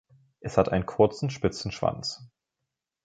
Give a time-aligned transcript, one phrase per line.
[0.39, 2.27] Es hat einen kurzen, spitzen Schwanz.